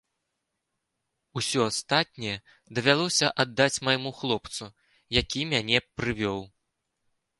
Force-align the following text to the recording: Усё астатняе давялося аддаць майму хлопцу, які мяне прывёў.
Усё 1.41 1.59
астатняе 1.71 2.33
давялося 2.77 3.27
аддаць 3.43 3.81
майму 3.89 4.15
хлопцу, 4.23 4.65
які 5.21 5.41
мяне 5.51 5.77
прывёў. 6.01 6.41